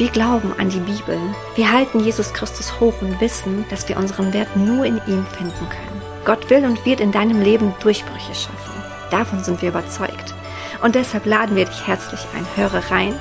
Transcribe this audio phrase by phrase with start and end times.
[0.00, 1.20] Wir glauben an die Bibel.
[1.56, 5.68] Wir halten Jesus Christus hoch und wissen, dass wir unseren Wert nur in ihm finden
[5.68, 6.02] können.
[6.24, 8.82] Gott will und wird in deinem Leben Durchbrüche schaffen.
[9.10, 10.34] Davon sind wir überzeugt.
[10.82, 12.46] Und deshalb laden wir dich herzlich ein.
[12.56, 13.14] Höre rein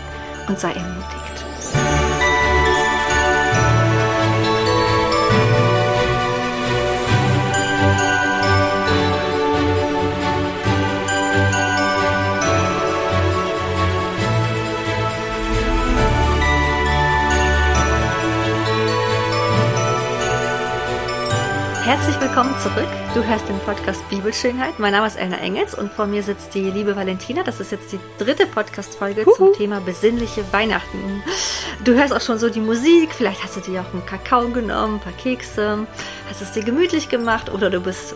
[0.48, 1.19] und sei ermutigt.
[21.90, 22.88] Herzlich willkommen zurück.
[23.16, 24.78] Du hörst den Podcast Bibelschönheit.
[24.78, 27.42] Mein Name ist Elna Engels und vor mir sitzt die liebe Valentina.
[27.42, 31.24] Das ist jetzt die dritte Podcast-Folge zum Thema besinnliche Weihnachten.
[31.84, 33.12] Du hörst auch schon so die Musik.
[33.12, 35.88] Vielleicht hast du dir auch einen Kakao genommen, ein paar Kekse,
[36.30, 38.14] hast es dir gemütlich gemacht oder du bist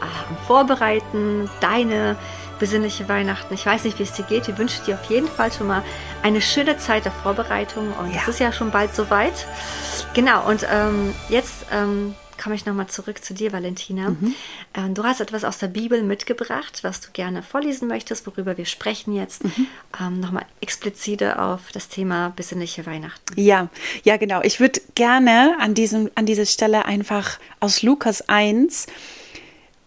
[0.00, 2.14] ah, am Vorbereiten, deine
[2.60, 3.54] besinnliche Weihnachten.
[3.54, 4.46] Ich weiß nicht, wie es dir geht.
[4.46, 5.82] Ich wünsche dir auf jeden Fall schon mal
[6.22, 7.92] eine schöne Zeit der Vorbereitung.
[7.94, 8.20] Und ja.
[8.22, 9.48] es ist ja schon bald soweit.
[10.14, 14.10] Genau, und ähm, jetzt ähm, komme ich nochmal zurück zu dir, Valentina.
[14.10, 14.34] Mhm.
[14.74, 18.66] Ähm, du hast etwas aus der Bibel mitgebracht, was du gerne vorlesen möchtest, worüber wir
[18.66, 19.44] sprechen jetzt.
[19.44, 19.66] Mhm.
[20.00, 23.40] Ähm, nochmal explizite auf das Thema besinnliche Weihnachten.
[23.40, 23.68] Ja,
[24.02, 24.42] ja, genau.
[24.42, 28.86] Ich würde gerne an, diesem, an dieser Stelle einfach aus Lukas 1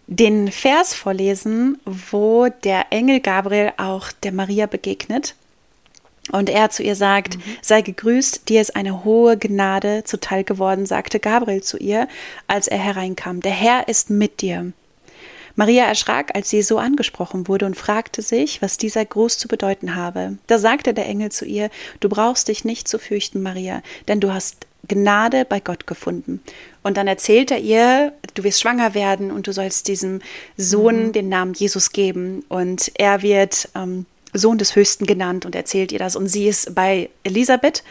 [0.08, 5.34] den Vers vorlesen, wo der Engel Gabriel auch der Maria begegnet.
[6.32, 7.42] Und er zu ihr sagt, mhm.
[7.62, 12.08] sei gegrüßt, dir ist eine hohe Gnade zuteil geworden, sagte Gabriel zu ihr,
[12.46, 13.40] als er hereinkam.
[13.40, 14.72] Der Herr ist mit dir.
[15.58, 19.96] Maria erschrak, als sie so angesprochen wurde und fragte sich, was dieser Gruß zu bedeuten
[19.96, 20.38] habe.
[20.46, 24.32] Da sagte der Engel zu ihr, du brauchst dich nicht zu fürchten, Maria, denn du
[24.32, 26.40] hast Gnade bei Gott gefunden.
[26.84, 30.20] Und dann erzählt er ihr, du wirst schwanger werden und du sollst diesem
[30.56, 31.12] Sohn mhm.
[31.12, 35.98] den Namen Jesus geben und er wird ähm, Sohn des Höchsten genannt und erzählt ihr
[35.98, 36.16] das.
[36.16, 37.82] Und sie ist bei Elisabeth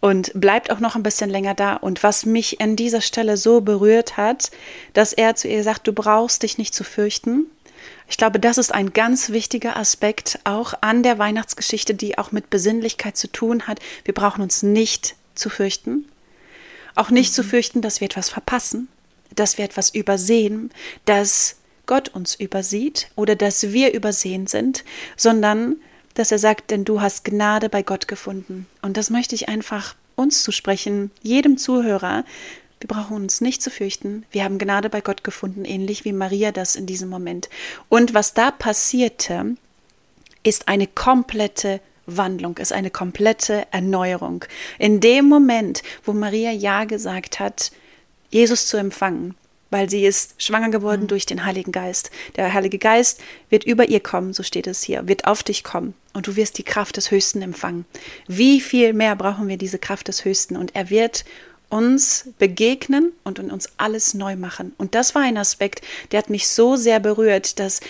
[0.00, 1.74] und bleibt auch noch ein bisschen länger da.
[1.74, 4.50] Und was mich an dieser Stelle so berührt hat,
[4.92, 7.46] dass er zu ihr sagt, du brauchst dich nicht zu fürchten.
[8.08, 12.50] Ich glaube, das ist ein ganz wichtiger Aspekt auch an der Weihnachtsgeschichte, die auch mit
[12.50, 13.80] Besinnlichkeit zu tun hat.
[14.04, 16.06] Wir brauchen uns nicht zu fürchten.
[16.94, 17.34] Auch nicht mhm.
[17.34, 18.88] zu fürchten, dass wir etwas verpassen,
[19.34, 20.70] dass wir etwas übersehen,
[21.04, 21.57] dass
[21.88, 24.84] Gott uns übersieht oder dass wir übersehen sind,
[25.16, 25.76] sondern
[26.14, 28.68] dass er sagt, denn du hast Gnade bei Gott gefunden.
[28.82, 32.24] Und das möchte ich einfach uns zu sprechen, jedem Zuhörer.
[32.80, 34.24] Wir brauchen uns nicht zu fürchten.
[34.30, 37.48] Wir haben Gnade bei Gott gefunden, ähnlich wie Maria das in diesem Moment.
[37.88, 39.56] Und was da passierte,
[40.42, 44.44] ist eine komplette Wandlung, ist eine komplette Erneuerung.
[44.78, 47.72] In dem Moment, wo Maria Ja gesagt hat,
[48.30, 49.34] Jesus zu empfangen,
[49.70, 51.08] weil sie ist schwanger geworden mhm.
[51.08, 52.10] durch den Heiligen Geist.
[52.36, 53.20] Der Heilige Geist
[53.50, 56.58] wird über ihr kommen, so steht es hier, wird auf dich kommen und du wirst
[56.58, 57.84] die Kraft des Höchsten empfangen.
[58.26, 60.56] Wie viel mehr brauchen wir diese Kraft des Höchsten?
[60.56, 61.24] Und er wird
[61.70, 64.74] uns begegnen und in uns alles neu machen.
[64.78, 67.80] Und das war ein Aspekt, der hat mich so sehr berührt, dass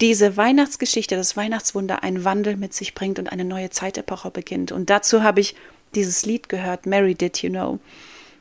[0.00, 4.72] diese Weihnachtsgeschichte, das Weihnachtswunder einen Wandel mit sich bringt und eine neue Zeitepoche beginnt.
[4.72, 5.54] Und dazu habe ich
[5.94, 7.78] dieses Lied gehört, Mary Did You Know.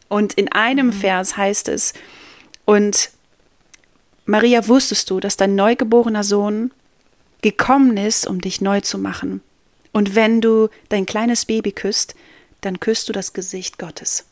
[0.09, 0.93] Und in einem mhm.
[0.93, 1.93] Vers heißt es,
[2.65, 3.09] und
[4.25, 6.71] Maria, wusstest du, dass dein neugeborener Sohn
[7.41, 9.41] gekommen ist, um dich neu zu machen?
[9.91, 12.15] Und wenn du dein kleines Baby küsst,
[12.61, 14.25] dann küsst du das Gesicht Gottes.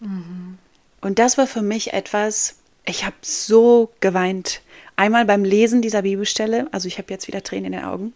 [0.00, 0.58] Mhm.
[1.00, 4.60] Und das war für mich etwas, ich habe so geweint.
[4.96, 8.14] Einmal beim Lesen dieser Bibelstelle, also ich habe jetzt wieder Tränen in den Augen,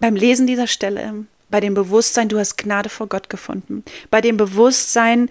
[0.00, 4.38] beim Lesen dieser Stelle, bei dem Bewusstsein, du hast Gnade vor Gott gefunden, bei dem
[4.38, 5.30] Bewusstsein,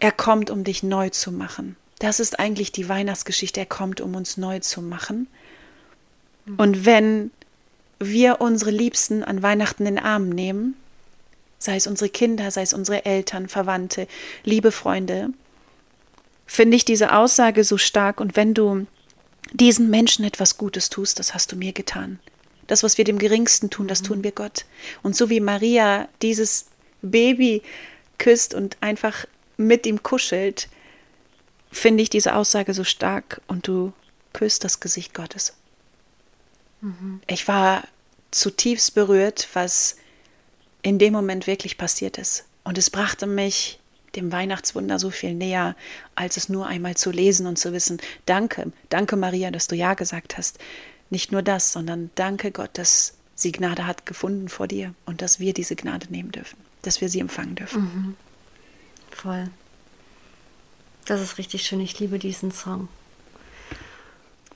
[0.00, 1.76] er kommt, um dich neu zu machen.
[2.00, 3.60] Das ist eigentlich die Weihnachtsgeschichte.
[3.60, 5.28] Er kommt, um uns neu zu machen.
[6.56, 7.30] Und wenn
[7.98, 10.74] wir unsere Liebsten an Weihnachten in den Arm nehmen,
[11.58, 14.08] sei es unsere Kinder, sei es unsere Eltern, Verwandte,
[14.44, 15.28] liebe Freunde,
[16.46, 18.18] finde ich diese Aussage so stark.
[18.18, 18.86] Und wenn du
[19.52, 22.18] diesen Menschen etwas Gutes tust, das hast du mir getan.
[22.66, 24.64] Das, was wir dem Geringsten tun, das tun wir Gott.
[25.02, 26.66] Und so wie Maria dieses
[27.02, 27.62] Baby
[28.16, 29.26] küsst und einfach
[29.58, 30.68] mit ihm kuschelt,
[31.70, 33.92] finde ich diese Aussage so stark und du
[34.32, 35.54] küsst das Gesicht Gottes.
[36.80, 37.20] Mhm.
[37.26, 37.84] Ich war
[38.30, 39.96] zutiefst berührt, was
[40.82, 42.44] in dem Moment wirklich passiert ist.
[42.64, 43.80] Und es brachte mich
[44.16, 45.76] dem Weihnachtswunder so viel näher,
[46.14, 49.94] als es nur einmal zu lesen und zu wissen, danke, danke Maria, dass du ja
[49.94, 50.58] gesagt hast.
[51.10, 55.40] Nicht nur das, sondern danke Gott, dass sie Gnade hat gefunden vor dir und dass
[55.40, 57.82] wir diese Gnade nehmen dürfen, dass wir sie empfangen dürfen.
[57.82, 58.16] Mhm.
[59.10, 59.50] Voll.
[61.04, 61.80] Das ist richtig schön.
[61.80, 62.88] Ich liebe diesen Song.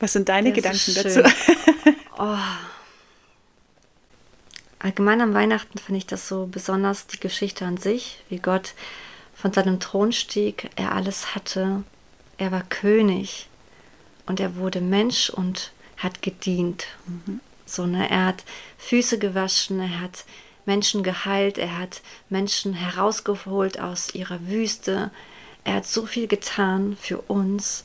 [0.00, 1.23] Was sind deine Der Gedanken dazu?
[2.19, 2.37] oh.
[4.79, 8.75] Allgemein am Weihnachten finde ich das so besonders die Geschichte an sich, wie Gott
[9.35, 11.85] von seinem Thron stieg, er alles hatte,
[12.38, 13.49] er war König
[14.26, 16.87] und er wurde Mensch und hat gedient.
[17.06, 17.41] Mhm.
[17.67, 18.11] So, ne?
[18.11, 18.44] Er hat
[18.79, 20.25] Füße gewaschen, er hat
[20.67, 25.11] Menschen geheilt, er hat Menschen herausgeholt aus ihrer Wüste.
[25.65, 27.85] Er hat so viel getan für uns.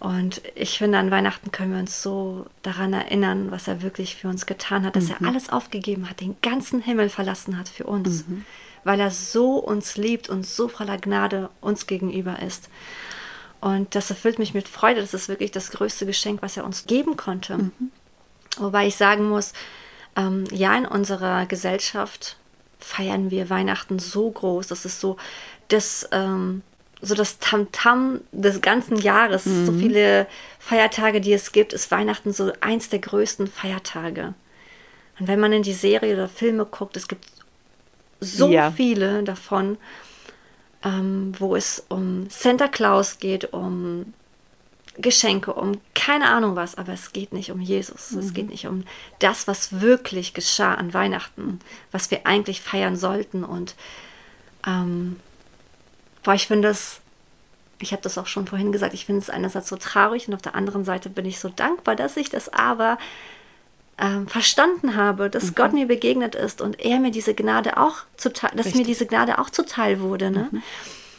[0.00, 4.28] Und ich finde, an Weihnachten können wir uns so daran erinnern, was er wirklich für
[4.28, 5.16] uns getan hat, dass mhm.
[5.20, 8.44] er alles aufgegeben hat, den ganzen Himmel verlassen hat für uns, mhm.
[8.84, 12.68] weil er so uns liebt und so voller Gnade uns gegenüber ist.
[13.60, 15.00] Und das erfüllt mich mit Freude.
[15.00, 17.58] Das ist wirklich das größte Geschenk, was er uns geben konnte.
[17.58, 17.90] Mhm.
[18.58, 19.52] Wobei ich sagen muss,
[20.16, 22.36] ähm, ja, in unserer Gesellschaft
[22.78, 24.68] feiern wir Weihnachten so groß.
[24.68, 25.16] Das ist so
[25.68, 26.62] das, ähm,
[27.00, 29.46] so das Tamtam -Tam des ganzen Jahres.
[29.46, 29.66] Mhm.
[29.66, 30.26] So viele
[30.58, 34.34] Feiertage, die es gibt, ist Weihnachten so eins der größten Feiertage.
[35.18, 37.24] Und wenn man in die Serie oder Filme guckt, es gibt
[38.20, 38.70] so ja.
[38.70, 39.78] viele davon,
[40.84, 44.12] ähm, wo es um Santa Claus geht, um
[44.96, 48.12] Geschenke, um keine Ahnung was, aber es geht nicht um Jesus.
[48.12, 48.18] Mhm.
[48.18, 48.84] Es geht nicht um
[49.20, 51.60] das, was wirklich geschah an Weihnachten,
[51.92, 53.44] was wir eigentlich feiern sollten.
[53.44, 53.76] Und
[54.66, 55.16] ähm,
[56.28, 57.00] boah, ich finde es,
[57.78, 60.42] ich habe das auch schon vorhin gesagt, ich finde es einerseits so traurig und auf
[60.42, 62.98] der anderen Seite bin ich so dankbar, dass ich das aber
[63.96, 65.54] ähm, verstanden habe, dass mhm.
[65.54, 68.82] Gott mir begegnet ist und er mir diese Gnade auch zuteil, dass Richtig.
[68.82, 70.30] mir diese Gnade auch zuteil wurde.
[70.30, 70.48] Ne?
[70.50, 70.62] Mhm.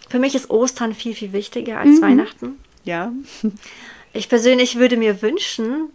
[0.10, 2.02] Für mich ist Ostern viel, viel wichtiger als mhm.
[2.02, 2.60] Weihnachten.
[2.84, 3.12] Ja.
[4.12, 5.90] Ich persönlich würde mir wünschen,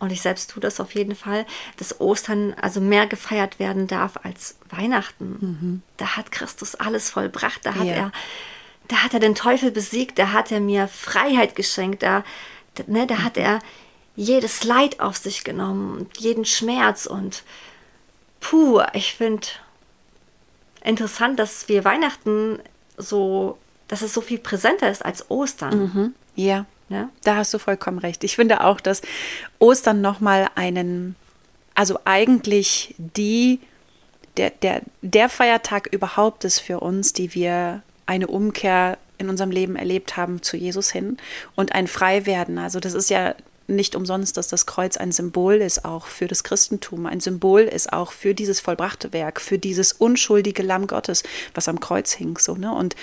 [0.00, 1.46] und ich selbst tue das auf jeden Fall,
[1.76, 5.36] dass Ostern also mehr gefeiert werden darf als Weihnachten.
[5.40, 5.82] Mhm.
[5.98, 7.92] Da hat Christus alles vollbracht, da hat ja.
[7.92, 8.12] er,
[8.90, 12.24] da hat er den Teufel besiegt, da hat er mir Freiheit geschenkt, da,
[12.88, 13.60] ne, da hat er
[14.16, 17.44] jedes Leid auf sich genommen, jeden Schmerz und
[18.40, 19.46] puh, ich finde
[20.82, 22.58] interessant, dass wir Weihnachten
[22.96, 25.78] so, dass es so viel präsenter ist als Ostern.
[25.78, 26.14] Mhm.
[26.34, 26.66] Ja.
[26.88, 28.24] ja, da hast du vollkommen recht.
[28.24, 29.02] Ich finde auch, dass
[29.60, 31.14] Ostern nochmal einen,
[31.74, 33.60] also eigentlich die,
[34.36, 39.76] der, der, der Feiertag überhaupt ist für uns, die wir eine Umkehr in unserem Leben
[39.76, 41.16] erlebt haben zu Jesus hin
[41.54, 42.58] und ein Freiwerden.
[42.58, 43.36] Also das ist ja
[43.68, 47.92] nicht umsonst, dass das Kreuz ein Symbol ist auch für das Christentum, ein Symbol ist
[47.92, 51.22] auch für dieses vollbrachte Werk, für dieses unschuldige Lamm Gottes,
[51.54, 52.36] was am Kreuz hing.
[52.36, 52.74] So, ne?
[52.74, 52.96] Und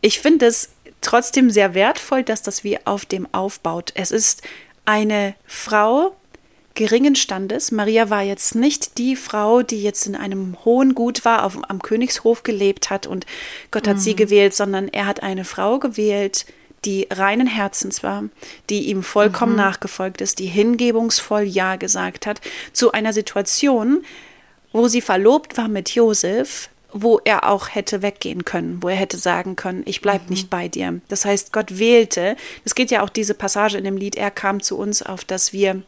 [0.00, 0.68] ich finde es
[1.00, 3.90] trotzdem sehr wertvoll, dass das wie auf dem aufbaut.
[3.96, 4.42] Es ist
[4.84, 6.14] eine Frau
[6.76, 7.72] geringen Standes.
[7.72, 11.82] Maria war jetzt nicht die Frau, die jetzt in einem hohen Gut war, auf, am
[11.82, 13.26] Königshof gelebt hat und
[13.72, 14.00] Gott hat mhm.
[14.00, 16.46] sie gewählt, sondern er hat eine Frau gewählt,
[16.84, 18.24] die reinen Herzens war,
[18.70, 19.58] die ihm vollkommen mhm.
[19.58, 22.40] nachgefolgt ist, die hingebungsvoll Ja gesagt hat,
[22.72, 24.04] zu einer Situation,
[24.72, 29.16] wo sie verlobt war mit Josef, wo er auch hätte weggehen können, wo er hätte
[29.16, 30.30] sagen können, ich bleibe mhm.
[30.30, 31.00] nicht bei dir.
[31.08, 34.62] Das heißt, Gott wählte, es geht ja auch diese Passage in dem Lied, er kam
[34.62, 35.82] zu uns, auf dass wir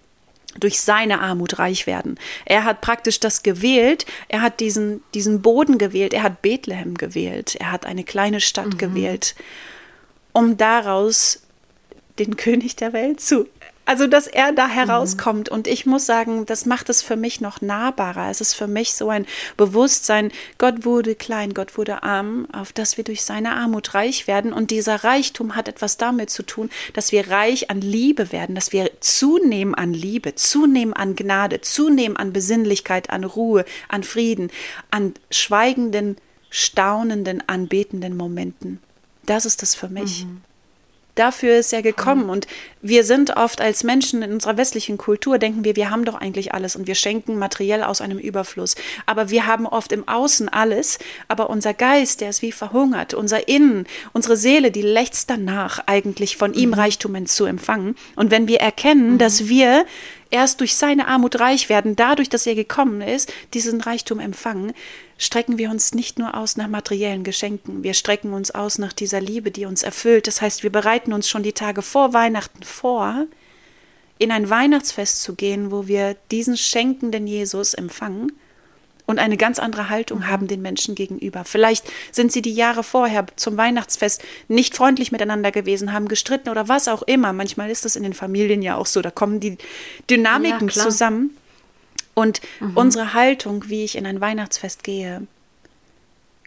[0.61, 2.19] durch seine Armut reich werden.
[2.45, 7.57] Er hat praktisch das gewählt, er hat diesen, diesen Boden gewählt, er hat Bethlehem gewählt,
[7.57, 8.79] er hat eine kleine Stadt mhm.
[8.79, 9.35] gewählt,
[10.33, 11.43] um daraus
[12.19, 13.47] den König der Welt zu
[13.89, 15.49] also, dass er da herauskommt.
[15.49, 15.57] Mhm.
[15.57, 18.29] Und ich muss sagen, das macht es für mich noch nahbarer.
[18.29, 19.25] Es ist für mich so ein
[19.57, 24.53] Bewusstsein, Gott wurde klein, Gott wurde arm, auf das wir durch seine Armut reich werden.
[24.53, 28.75] Und dieser Reichtum hat etwas damit zu tun, dass wir reich an Liebe werden, dass
[28.75, 34.51] wir zunehmen an Liebe, zunehmen an Gnade, zunehmen an Besinnlichkeit, an Ruhe, an Frieden,
[34.91, 36.19] an schweigenden,
[36.51, 38.81] staunenden, anbetenden Momenten.
[39.25, 40.27] Das ist es für mich.
[40.27, 40.43] Mhm.
[41.19, 42.31] Dafür ist er gekommen.
[42.31, 42.47] Und
[42.81, 46.55] wir sind oft als Menschen in unserer westlichen Kultur, denken wir, wir haben doch eigentlich
[46.55, 48.77] alles und wir schenken materiell aus einem Überfluss.
[49.07, 53.15] Aber wir haben oft im Außen alles, aber unser Geist, der ist wie verhungert.
[53.15, 56.75] Unser Innen, unsere Seele, die lechzt danach, eigentlich von ihm mhm.
[56.75, 57.97] Reichtum zu empfangen.
[58.15, 59.19] Und wenn wir erkennen, mhm.
[59.19, 59.87] dass wir
[60.31, 64.73] erst durch seine Armut reich werden, dadurch, dass er gekommen ist, diesen Reichtum empfangen,
[65.19, 69.21] strecken wir uns nicht nur aus nach materiellen Geschenken, wir strecken uns aus nach dieser
[69.21, 70.27] Liebe, die uns erfüllt.
[70.27, 73.27] Das heißt, wir bereiten uns schon die Tage vor Weihnachten vor,
[74.19, 78.33] in ein Weihnachtsfest zu gehen, wo wir diesen schenkenden Jesus empfangen
[79.09, 81.45] und eine ganz andere Haltung haben den Menschen gegenüber.
[81.47, 86.69] Vielleicht sind sie die Jahre vorher zum Weihnachtsfest nicht freundlich miteinander gewesen, haben gestritten oder
[86.69, 87.33] was auch immer.
[87.33, 89.01] Manchmal ist das in den Familien ja auch so.
[89.01, 89.57] Da kommen die
[90.11, 91.35] Dynamiken ja, zusammen.
[92.19, 92.77] Und mhm.
[92.77, 95.25] unsere Haltung, wie ich in ein Weihnachtsfest gehe,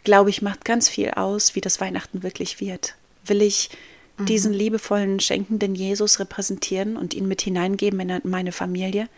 [0.04, 2.94] glaube ich, macht ganz viel aus, wie das Weihnachten wirklich wird.
[3.24, 3.70] Will ich
[4.18, 4.26] mhm.
[4.26, 9.08] diesen liebevollen, schenkenden Jesus repräsentieren und ihn mit hineingeben in meine Familie?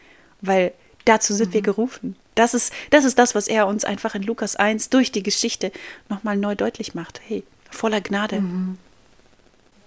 [0.42, 0.72] Weil
[1.04, 1.54] dazu sind mhm.
[1.54, 2.14] wir gerufen.
[2.36, 5.72] Das ist, das ist das, was er uns einfach in Lukas 1 durch die Geschichte
[6.08, 7.20] nochmal neu deutlich macht.
[7.26, 8.40] Hey, voller Gnade.
[8.40, 8.78] Mhm.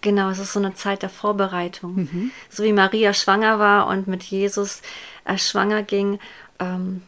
[0.01, 1.95] Genau, es ist so eine Zeit der Vorbereitung.
[1.95, 2.31] Mhm.
[2.49, 4.81] So wie Maria schwanger war und mit Jesus
[5.25, 6.19] äh, schwanger ging.
[6.59, 7.03] Ähm,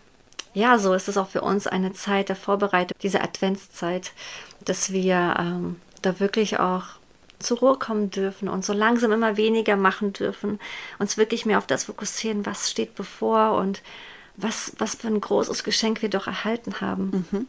[0.54, 4.12] ja, so ist es auch für uns eine Zeit der Vorbereitung, diese Adventszeit,
[4.66, 6.86] dass wir ähm, da wirklich auch
[7.40, 10.60] zur Ruhe kommen dürfen und so langsam immer weniger machen dürfen,
[10.98, 13.82] uns wirklich mehr auf das fokussieren, was steht bevor und
[14.36, 17.26] was, was für ein großes Geschenk wir doch erhalten haben.
[17.32, 17.48] Mhm.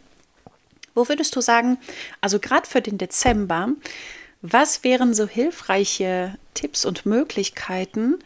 [0.94, 1.78] Wo würdest du sagen,
[2.20, 3.68] also gerade für den Dezember,
[4.42, 8.18] was wären so hilfreiche Tipps und Möglichkeiten,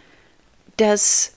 [0.77, 1.35] dass,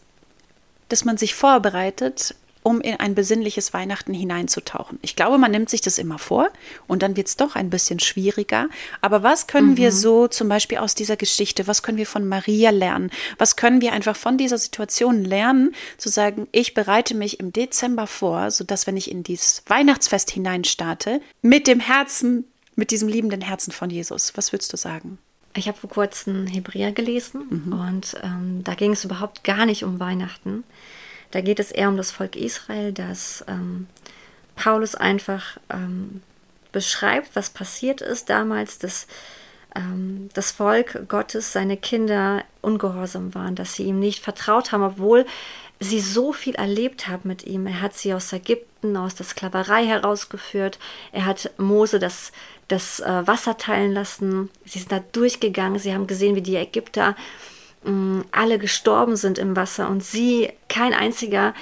[0.89, 2.35] dass man sich vorbereitet
[2.67, 4.99] um in ein besinnliches Weihnachten hineinzutauchen.
[5.01, 6.49] Ich glaube, man nimmt sich das immer vor
[6.85, 8.67] und dann wird es doch ein bisschen schwieriger.
[8.99, 9.77] Aber was können mhm.
[9.77, 13.09] wir so zum Beispiel aus dieser Geschichte, was können wir von Maria lernen?
[13.37, 18.05] Was können wir einfach von dieser Situation lernen, zu sagen, ich bereite mich im Dezember
[18.05, 22.43] vor, sodass, wenn ich in dieses Weihnachtsfest hineinstarte, mit dem Herzen,
[22.75, 24.35] mit diesem liebenden Herzen von Jesus.
[24.35, 25.19] Was würdest du sagen?
[25.57, 27.73] Ich habe vor kurzem Hebräer gelesen mhm.
[27.73, 30.63] und ähm, da ging es überhaupt gar nicht um Weihnachten.
[31.31, 33.87] Da geht es eher um das Volk Israel, dass ähm,
[34.55, 36.21] Paulus einfach ähm,
[36.71, 39.07] beschreibt, was passiert ist damals, dass
[39.75, 45.25] ähm, das Volk Gottes, seine Kinder ungehorsam waren, dass sie ihm nicht vertraut haben, obwohl
[45.79, 47.67] sie so viel erlebt haben mit ihm.
[47.67, 50.79] Er hat sie aus Ägypten, aus der Sklaverei herausgeführt.
[51.11, 52.31] Er hat Mose das,
[52.67, 54.49] das äh, Wasser teilen lassen.
[54.65, 55.79] Sie sind da durchgegangen.
[55.79, 57.15] Sie haben gesehen, wie die Ägypter
[58.31, 61.53] alle gestorben sind im Wasser und sie, kein einziger,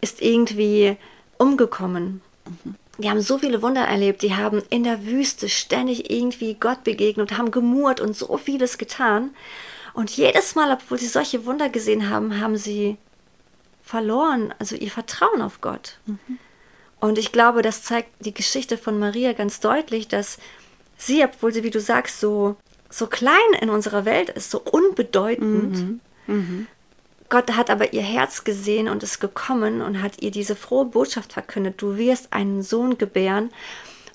[0.00, 0.96] ist irgendwie
[1.36, 2.22] umgekommen.
[2.46, 2.74] Mhm.
[2.98, 7.36] Die haben so viele Wunder erlebt, die haben in der Wüste ständig irgendwie Gott begegnet,
[7.36, 9.34] haben gemurrt und so vieles getan.
[9.94, 12.96] Und jedes Mal, obwohl sie solche Wunder gesehen haben, haben sie
[13.82, 15.98] verloren, also ihr Vertrauen auf Gott.
[16.06, 16.38] Mhm.
[17.00, 20.38] Und ich glaube, das zeigt die Geschichte von Maria ganz deutlich, dass
[20.96, 22.56] sie, obwohl sie, wie du sagst, so
[22.94, 25.76] so klein in unserer Welt ist, so unbedeutend.
[25.76, 26.00] Mhm.
[26.26, 26.66] Mhm.
[27.28, 31.32] Gott hat aber ihr Herz gesehen und ist gekommen und hat ihr diese frohe Botschaft
[31.32, 31.82] verkündet.
[31.82, 33.50] Du wirst einen Sohn gebären.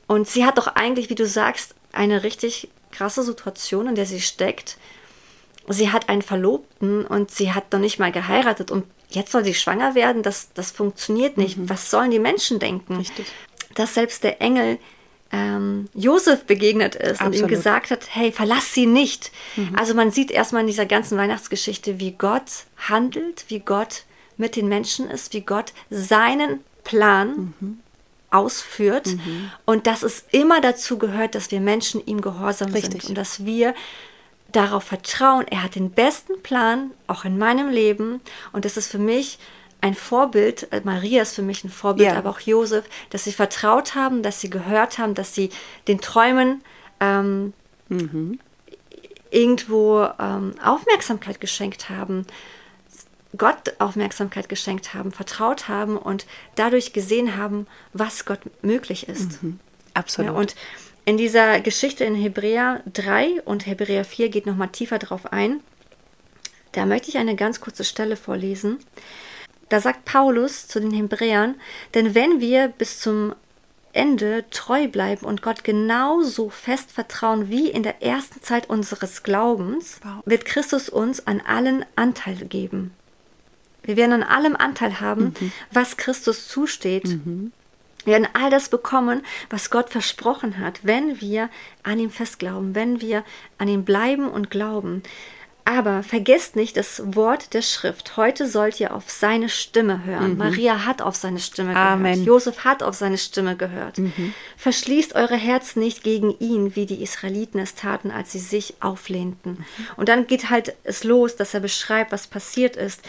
[0.08, 4.22] Und sie hat doch eigentlich, wie du sagst, eine richtig krasse Situation, in der sie
[4.22, 4.78] steckt.
[5.70, 9.54] Sie hat einen Verlobten und sie hat noch nicht mal geheiratet und jetzt soll sie
[9.54, 10.24] schwanger werden.
[10.24, 11.58] Das, das funktioniert nicht.
[11.58, 11.70] Mhm.
[11.70, 12.98] Was sollen die Menschen denken?
[12.98, 13.28] Richtig.
[13.76, 14.80] Dass selbst der Engel
[15.32, 17.36] ähm, Josef begegnet ist Absolut.
[17.36, 19.32] und ihm gesagt hat, hey, verlass sie nicht.
[19.56, 19.76] Mhm.
[19.76, 24.04] Also man sieht erstmal in dieser ganzen Weihnachtsgeschichte, wie Gott handelt, wie Gott
[24.38, 27.80] mit den Menschen ist, wie Gott seinen Plan mhm.
[28.32, 29.52] ausführt mhm.
[29.66, 33.02] und dass es immer dazu gehört, dass wir Menschen ihm gehorsam Richtig.
[33.04, 33.76] sind und dass wir
[34.52, 39.00] darauf vertrauen, er hat den besten Plan, auch in meinem Leben und das ist für
[39.00, 39.40] mich
[39.82, 42.18] ein Vorbild, äh, Maria ist für mich ein Vorbild, ja.
[42.18, 45.50] aber auch Josef, dass sie vertraut haben, dass sie gehört haben, dass sie
[45.88, 46.64] den Träumen
[47.00, 47.54] ähm,
[47.88, 48.40] mhm.
[49.32, 52.26] irgendwo ähm, Aufmerksamkeit geschenkt haben,
[53.38, 56.26] Gott Aufmerksamkeit geschenkt haben, vertraut haben und
[56.56, 59.44] dadurch gesehen haben, was Gott möglich ist.
[59.44, 59.60] Mhm.
[59.94, 60.32] Absolut.
[60.32, 60.56] Ja, und
[61.10, 65.60] in dieser Geschichte in Hebräer 3 und Hebräer 4 geht nochmal tiefer drauf ein.
[66.74, 68.78] Da möchte ich eine ganz kurze Stelle vorlesen.
[69.70, 71.56] Da sagt Paulus zu den Hebräern,
[71.96, 73.34] denn wenn wir bis zum
[73.92, 80.00] Ende treu bleiben und Gott genauso fest vertrauen wie in der ersten Zeit unseres Glaubens,
[80.26, 82.92] wird Christus uns an allen Anteil geben.
[83.82, 85.52] Wir werden an allem Anteil haben, mhm.
[85.72, 87.08] was Christus zusteht.
[87.08, 87.52] Mhm.
[88.06, 91.50] Wir werden all das bekommen, was Gott versprochen hat, wenn wir
[91.84, 93.24] an ihm festglauben, wenn wir
[93.58, 95.04] an ihm bleiben und glauben.
[95.70, 98.18] Aber vergesst nicht das Wort der Schrift.
[98.18, 100.32] Heute sollt ihr auf seine Stimme hören.
[100.32, 100.38] Mhm.
[100.38, 102.14] Maria hat auf seine Stimme Amen.
[102.14, 102.26] gehört.
[102.26, 104.00] Josef hat auf seine Stimme gehört.
[104.00, 104.34] Mhm.
[104.58, 109.52] Verschließt eure Herzen nicht gegen ihn, wie die Israeliten es taten, als sie sich auflehnten.
[109.52, 109.88] Mhm.
[109.96, 113.02] Und dann geht halt es los, dass er beschreibt, was passiert ist.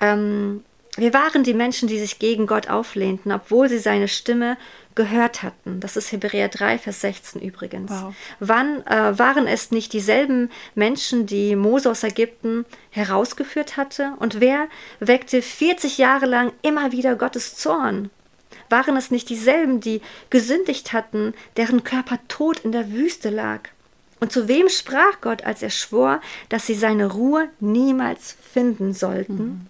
[0.00, 0.64] Ähm,
[0.96, 4.58] wir waren die Menschen, die sich gegen Gott auflehnten, obwohl sie seine Stimme
[4.94, 5.80] gehört hatten.
[5.80, 7.90] Das ist Hebräer 3, Vers 16 übrigens.
[7.90, 8.14] Wow.
[8.40, 14.12] Wann äh, waren es nicht dieselben Menschen, die Mose aus Ägypten herausgeführt hatte?
[14.18, 14.68] Und wer
[15.00, 18.10] weckte 40 Jahre lang immer wieder Gottes Zorn?
[18.68, 23.60] Waren es nicht dieselben, die gesündigt hatten, deren Körper tot in der Wüste lag?
[24.20, 26.20] Und zu wem sprach Gott, als er schwor,
[26.50, 29.36] dass sie seine Ruhe niemals finden sollten?
[29.36, 29.66] Mhm.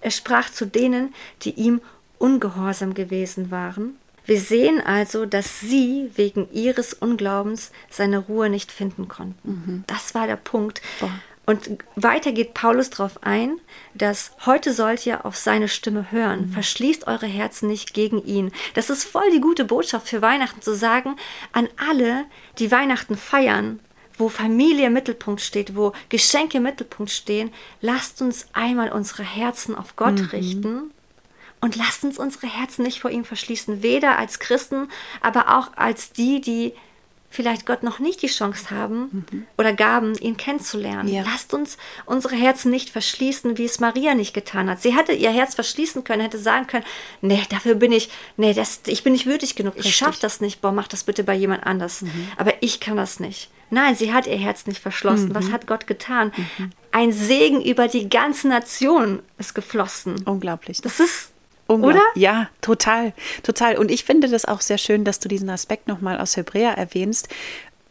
[0.00, 1.80] Er sprach zu denen, die ihm
[2.18, 3.98] ungehorsam gewesen waren.
[4.26, 9.48] Wir sehen also, dass sie wegen ihres Unglaubens seine Ruhe nicht finden konnten.
[9.66, 9.84] Mhm.
[9.86, 10.80] Das war der Punkt.
[11.00, 11.10] Boah.
[11.46, 13.60] Und weiter geht Paulus darauf ein,
[13.92, 16.46] dass heute sollt ihr auf seine Stimme hören.
[16.46, 16.52] Mhm.
[16.52, 18.50] Verschließt eure Herzen nicht gegen ihn.
[18.72, 21.16] Das ist voll die gute Botschaft für Weihnachten zu sagen
[21.52, 22.24] an alle,
[22.58, 23.80] die Weihnachten feiern,
[24.16, 27.52] wo Familie im Mittelpunkt steht, wo Geschenke im Mittelpunkt stehen.
[27.80, 30.26] Lasst uns einmal unsere Herzen auf Gott mhm.
[30.26, 30.90] richten
[31.60, 34.88] und lasst uns unsere Herzen nicht vor ihm verschließen, weder als Christen,
[35.20, 36.74] aber auch als die, die
[37.34, 39.46] vielleicht Gott noch nicht die Chance haben mhm.
[39.58, 41.08] oder gaben, ihn kennenzulernen.
[41.08, 41.24] Ja.
[41.24, 44.80] Lasst uns unsere Herzen nicht verschließen, wie es Maria nicht getan hat.
[44.80, 46.84] Sie hätte ihr Herz verschließen können, hätte sagen können,
[47.22, 49.90] nee, dafür bin ich, nee, das, ich bin nicht würdig genug, Richtig.
[49.90, 52.02] ich schaffe das nicht, boah, mach das bitte bei jemand anders.
[52.02, 52.28] Mhm.
[52.36, 53.50] Aber ich kann das nicht.
[53.74, 55.30] Nein, sie hat ihr Herz nicht verschlossen.
[55.30, 55.34] Mhm.
[55.34, 56.32] Was hat Gott getan?
[56.36, 56.70] Mhm.
[56.92, 60.24] Ein Segen über die ganze Nation ist geflossen.
[60.24, 60.80] Unglaublich.
[60.80, 61.32] Das ist
[61.66, 62.02] oder?
[62.14, 63.78] Ja, total, total.
[63.78, 67.28] Und ich finde das auch sehr schön, dass du diesen Aspekt nochmal aus Hebräer erwähnst.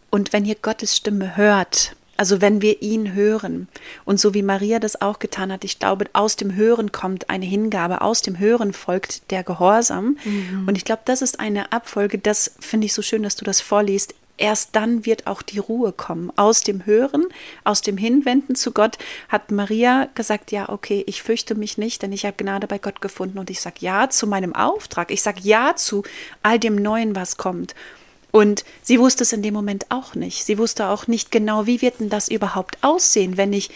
[0.10, 3.68] Und wenn ihr Gottes Stimme hört, also wenn wir ihn hören
[4.06, 7.46] und so wie Maria das auch getan hat, ich glaube, aus dem Hören kommt eine
[7.46, 10.18] Hingabe, aus dem Hören folgt der Gehorsam.
[10.24, 10.68] Mhm.
[10.68, 13.60] Und ich glaube, das ist eine Abfolge, das finde ich so schön, dass du das
[13.60, 16.32] vorliest erst dann wird auch die Ruhe kommen.
[16.36, 17.26] Aus dem Hören,
[17.64, 18.98] aus dem Hinwenden zu Gott
[19.30, 23.02] hat Maria gesagt, ja, okay, ich fürchte mich nicht, denn ich habe Gnade bei Gott
[23.02, 25.12] gefunden und ich sage ja zu meinem Auftrag.
[25.12, 26.04] Ich sage ja zu
[26.42, 27.76] all dem Neuen, was kommt.
[28.32, 30.44] Und sie wusste es in dem Moment auch nicht.
[30.44, 33.70] Sie wusste auch nicht genau, wie wird denn das überhaupt aussehen, wenn ich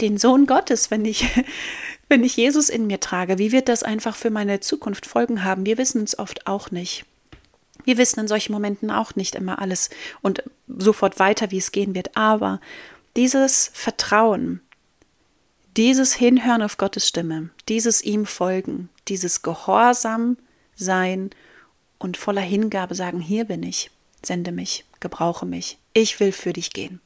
[0.00, 1.26] den Sohn Gottes, wenn ich,
[2.08, 5.66] wenn ich Jesus in mir trage, wie wird das einfach für meine Zukunft Folgen haben?
[5.66, 7.04] Wir wissen es oft auch nicht.
[7.88, 9.88] Wir wissen in solchen Momenten auch nicht immer alles
[10.20, 12.18] und sofort weiter, wie es gehen wird.
[12.18, 12.60] Aber
[13.16, 14.60] dieses Vertrauen,
[15.78, 20.36] dieses Hinhören auf Gottes Stimme, dieses ihm folgen, dieses Gehorsam
[20.76, 21.30] sein
[21.98, 23.90] und voller Hingabe sagen, hier bin ich,
[24.22, 27.00] sende mich, gebrauche mich, ich will für dich gehen.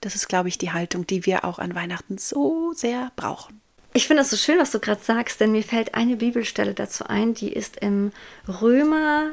[0.00, 3.60] Das ist, glaube ich, die Haltung, die wir auch an Weihnachten so sehr brauchen.
[3.94, 7.06] Ich finde es so schön, was du gerade sagst, denn mir fällt eine Bibelstelle dazu
[7.06, 8.12] ein, die ist im
[8.46, 9.32] Römer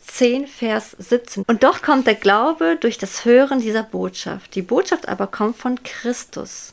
[0.00, 1.44] 10, Vers 17.
[1.46, 4.54] Und doch kommt der Glaube durch das Hören dieser Botschaft.
[4.54, 6.72] Die Botschaft aber kommt von Christus.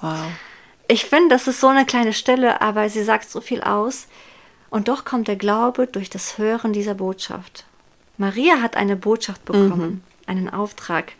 [0.00, 0.26] Wow.
[0.88, 4.06] Ich finde, das ist so eine kleine Stelle, aber sie sagt so viel aus.
[4.70, 7.64] Und doch kommt der Glaube durch das Hören dieser Botschaft.
[8.18, 10.02] Maria hat eine Botschaft bekommen, mhm.
[10.26, 11.12] einen Auftrag.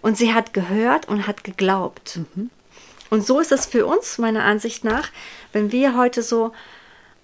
[0.00, 2.20] Und sie hat gehört und hat geglaubt.
[2.34, 2.50] Mhm.
[3.10, 5.08] Und so ist es für uns, meiner Ansicht nach,
[5.52, 6.52] wenn wir heute so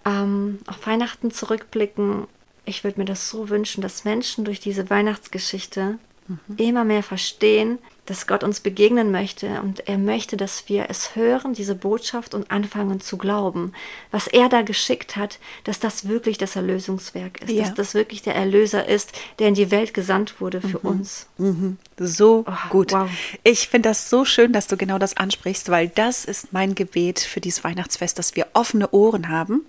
[0.04, 2.26] ähm, auf Weihnachten zurückblicken
[2.64, 5.98] ich würde mir das so wünschen, dass Menschen durch diese Weihnachtsgeschichte
[6.28, 6.38] mhm.
[6.56, 11.54] immer mehr verstehen, dass Gott uns begegnen möchte und er möchte, dass wir es hören,
[11.54, 13.72] diese Botschaft und anfangen zu glauben,
[14.10, 17.62] was er da geschickt hat, dass das wirklich das Erlösungswerk ist, ja.
[17.62, 20.90] dass das wirklich der Erlöser ist, der in die Welt gesandt wurde für mhm.
[20.90, 21.26] uns.
[21.38, 21.78] Mhm.
[21.96, 22.92] So oh, gut.
[22.92, 23.08] Wow.
[23.42, 27.20] Ich finde das so schön, dass du genau das ansprichst, weil das ist mein Gebet
[27.20, 29.64] für dieses Weihnachtsfest, dass wir offene Ohren haben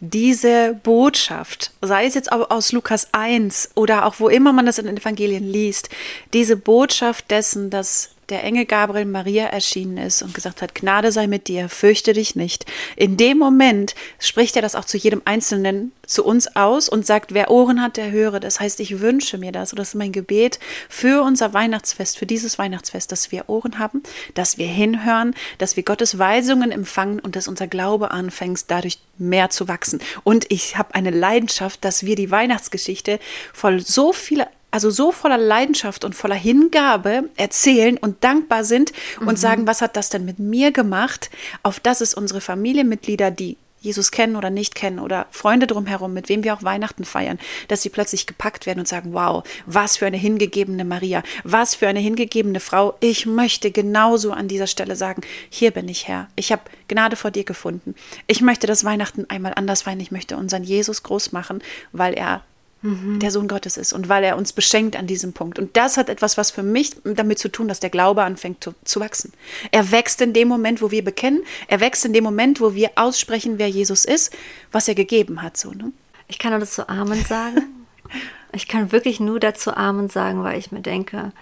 [0.00, 4.86] diese Botschaft, sei es jetzt aus Lukas 1 oder auch wo immer man das in
[4.86, 5.88] den Evangelien liest,
[6.32, 11.26] diese Botschaft dessen, dass der Engel Gabriel Maria erschienen ist und gesagt hat, Gnade sei
[11.26, 12.66] mit dir, fürchte dich nicht.
[12.94, 17.32] In dem Moment spricht er das auch zu jedem Einzelnen, zu uns aus und sagt,
[17.32, 18.38] wer Ohren hat, der höre.
[18.38, 22.26] Das heißt, ich wünsche mir das, und das ist mein Gebet für unser Weihnachtsfest, für
[22.26, 24.02] dieses Weihnachtsfest, dass wir Ohren haben,
[24.34, 29.48] dass wir hinhören, dass wir Gottes Weisungen empfangen und dass unser Glaube anfängt, dadurch mehr
[29.48, 30.00] zu wachsen.
[30.22, 33.20] Und ich habe eine Leidenschaft, dass wir die Weihnachtsgeschichte
[33.52, 39.26] voll so viele also so voller Leidenschaft und voller Hingabe erzählen und dankbar sind und
[39.26, 39.36] mhm.
[39.36, 41.30] sagen, was hat das denn mit mir gemacht?
[41.62, 46.28] Auf das es unsere Familienmitglieder, die Jesus kennen oder nicht kennen oder Freunde drumherum, mit
[46.28, 50.06] wem wir auch Weihnachten feiern, dass sie plötzlich gepackt werden und sagen, wow, was für
[50.06, 52.96] eine hingegebene Maria, was für eine hingegebene Frau.
[53.00, 56.28] Ich möchte genauso an dieser Stelle sagen, hier bin ich Herr.
[56.34, 57.94] Ich habe Gnade vor dir gefunden.
[58.26, 60.00] Ich möchte das Weihnachten einmal anders feiern.
[60.00, 62.42] Ich möchte unseren Jesus groß machen, weil er
[62.82, 63.18] mhm.
[63.18, 65.58] der Sohn Gottes ist und weil er uns beschenkt an diesem Punkt.
[65.58, 68.74] Und das hat etwas, was für mich damit zu tun, dass der Glaube anfängt zu,
[68.84, 69.32] zu wachsen.
[69.70, 71.42] Er wächst in dem Moment, wo wir bekennen.
[71.66, 74.34] Er wächst in dem Moment, wo wir aussprechen, wer Jesus ist,
[74.72, 75.56] was er gegeben hat.
[75.56, 75.92] So, ne?
[76.28, 77.86] Ich kann nur dazu Amen sagen.
[78.52, 81.32] ich kann wirklich nur dazu Amen sagen, weil ich mir denke,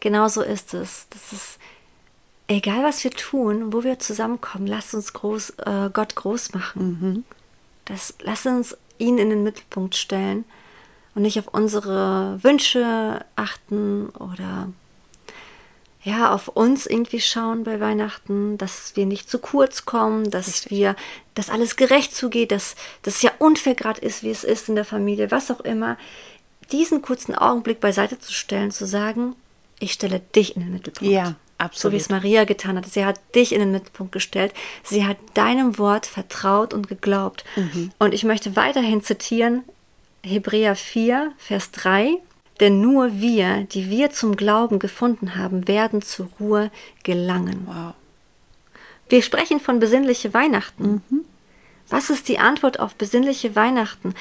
[0.00, 1.06] genau so ist es.
[1.10, 1.58] Das ist
[2.48, 6.98] egal, was wir tun, wo wir zusammenkommen, lasst uns groß, äh, Gott groß machen.
[7.00, 7.24] Mhm.
[7.86, 10.44] Das, lass uns ihn in den Mittelpunkt stellen
[11.14, 14.68] und nicht auf unsere Wünsche achten oder
[16.04, 20.70] ja, auf uns irgendwie schauen bei Weihnachten, dass wir nicht zu kurz kommen, dass Richtig.
[20.70, 20.96] wir,
[21.34, 24.84] dass alles gerecht zugeht, dass das ja unfair gerade ist, wie es ist in der
[24.84, 25.96] Familie, was auch immer.
[26.72, 29.34] Diesen kurzen Augenblick beiseite zu stellen, zu sagen,
[29.80, 31.10] ich stelle dich in den Mittelpunkt.
[31.10, 31.80] Ja, absolut.
[31.80, 32.86] So wie es Maria getan hat.
[32.86, 34.52] Sie hat dich in den Mittelpunkt gestellt.
[34.82, 37.44] Sie hat deinem Wort vertraut und geglaubt.
[37.56, 37.92] Mhm.
[37.98, 39.64] Und ich möchte weiterhin zitieren,
[40.24, 42.18] Hebräer 4, Vers 3.
[42.60, 46.70] Denn nur wir, die wir zum Glauben gefunden haben, werden zur Ruhe
[47.02, 47.66] gelangen.
[47.66, 47.94] Wow.
[49.08, 51.02] Wir sprechen von besinnliche Weihnachten.
[51.10, 51.24] Mhm.
[51.88, 54.14] Was ist die Antwort auf besinnliche Weihnachten?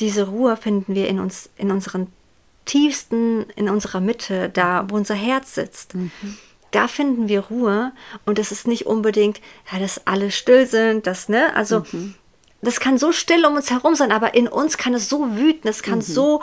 [0.00, 2.08] Diese Ruhe finden wir in uns, in unseren
[2.66, 5.94] tiefsten, in unserer Mitte, da wo unser Herz sitzt.
[5.94, 6.10] Mhm.
[6.72, 7.92] Da finden wir Ruhe
[8.26, 9.40] und es ist nicht unbedingt,
[9.72, 11.54] ja, dass alle still sind, das, ne?
[11.54, 12.14] Also, mhm.
[12.66, 15.68] Das kann so still um uns herum sein, aber in uns kann es so wüten,
[15.68, 16.02] es kann mhm.
[16.02, 16.42] so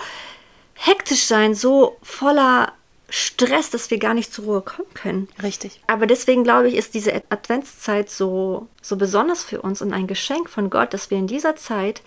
[0.73, 2.71] hektisch sein, so voller
[3.09, 5.27] Stress, dass wir gar nicht zur Ruhe kommen können.
[5.43, 5.81] Richtig.
[5.85, 10.49] Aber deswegen glaube ich, ist diese Adventszeit so, so besonders für uns und ein Geschenk
[10.49, 12.01] von Gott, dass wir in dieser Zeit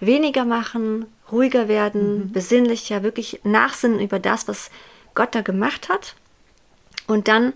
[0.00, 2.32] weniger machen, ruhiger werden, mhm.
[2.32, 4.70] besinnlicher, wirklich nachsinnen über das, was
[5.14, 6.14] Gott da gemacht hat.
[7.06, 7.52] Und dann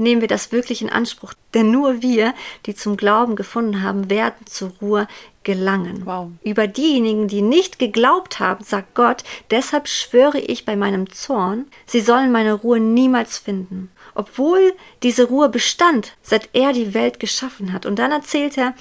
[0.00, 1.34] nehmen wir das wirklich in Anspruch.
[1.54, 2.34] Denn nur wir,
[2.66, 5.06] die zum Glauben gefunden haben, werden zur Ruhe
[5.42, 6.04] gelangen.
[6.04, 6.30] Wow.
[6.44, 12.00] Über diejenigen, die nicht geglaubt haben, sagt Gott, deshalb schwöre ich bei meinem Zorn, sie
[12.00, 13.90] sollen meine Ruhe niemals finden.
[14.14, 17.86] Obwohl diese Ruhe bestand, seit er die Welt geschaffen hat.
[17.86, 18.74] Und dann erzählt er,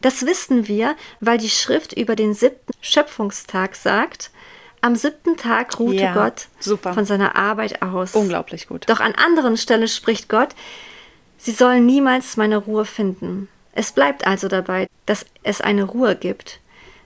[0.00, 4.30] das wissen wir, weil die Schrift über den siebten Schöpfungstag sagt,
[4.80, 6.92] am siebten Tag ruhte ja, Gott super.
[6.92, 8.14] von seiner Arbeit aus.
[8.14, 8.84] Unglaublich gut.
[8.86, 10.50] Doch an anderen Stellen spricht Gott,
[11.38, 13.48] sie sollen niemals meine Ruhe finden.
[13.76, 16.60] Es bleibt also dabei, dass es eine Ruhe gibt,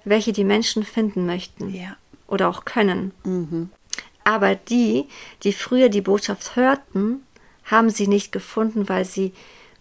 [0.04, 1.96] welche die Menschen finden möchten ja.
[2.26, 3.12] oder auch können.
[3.24, 3.70] Mhm.
[4.22, 5.08] Aber die,
[5.42, 7.24] die früher die Botschaft hörten,
[7.64, 9.32] haben sie nicht gefunden, weil sie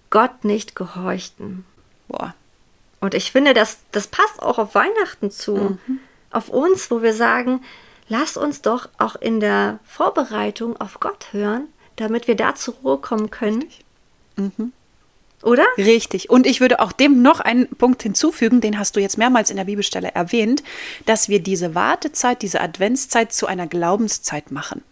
[0.10, 1.66] Gott nicht gehorchten.
[2.08, 2.34] Boah.
[3.02, 5.56] Und ich finde, das, das passt auch auf Weihnachten zu.
[5.56, 6.00] Mhm.
[6.32, 7.62] Auf uns, wo wir sagen,
[8.08, 12.98] lasst uns doch auch in der Vorbereitung auf Gott hören, damit wir da zur Ruhe
[12.98, 13.66] kommen können.
[14.38, 14.72] Mhm.
[15.48, 15.66] Oder?
[15.78, 16.30] Richtig.
[16.30, 19.56] Und ich würde auch dem noch einen Punkt hinzufügen, den hast du jetzt mehrmals in
[19.56, 20.62] der Bibelstelle erwähnt,
[21.06, 24.84] dass wir diese Wartezeit, diese Adventszeit zu einer Glaubenszeit machen.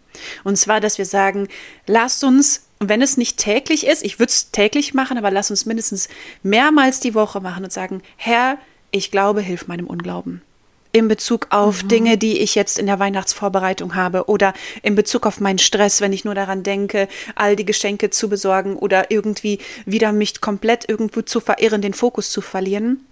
[0.45, 1.49] Und zwar, dass wir sagen,
[1.87, 5.65] lasst uns, wenn es nicht täglich ist, ich würde es täglich machen, aber lass uns
[5.65, 6.07] mindestens
[6.41, 8.57] mehrmals die Woche machen und sagen, Herr,
[8.91, 10.41] ich glaube, hilf meinem Unglauben
[10.95, 11.87] in Bezug auf mhm.
[11.89, 16.13] Dinge, die ich jetzt in der Weihnachtsvorbereitung habe oder in Bezug auf meinen Stress, wenn
[16.13, 21.21] ich nur daran denke, all die Geschenke zu besorgen oder irgendwie wieder mich komplett irgendwo
[21.21, 23.05] zu verirren, den Fokus zu verlieren